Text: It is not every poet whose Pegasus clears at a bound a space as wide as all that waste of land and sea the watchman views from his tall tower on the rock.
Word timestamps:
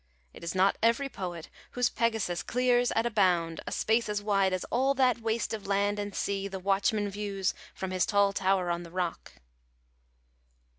It 0.33 0.43
is 0.43 0.55
not 0.55 0.79
every 0.81 1.09
poet 1.09 1.47
whose 1.73 1.91
Pegasus 1.91 2.41
clears 2.41 2.91
at 2.93 3.05
a 3.05 3.11
bound 3.11 3.61
a 3.67 3.71
space 3.71 4.09
as 4.09 4.19
wide 4.19 4.51
as 4.51 4.63
all 4.71 4.95
that 4.95 5.19
waste 5.21 5.53
of 5.53 5.67
land 5.67 5.99
and 5.99 6.15
sea 6.15 6.47
the 6.47 6.57
watchman 6.57 7.07
views 7.07 7.53
from 7.75 7.91
his 7.91 8.07
tall 8.07 8.33
tower 8.33 8.71
on 8.71 8.81
the 8.81 8.89
rock. 8.89 9.33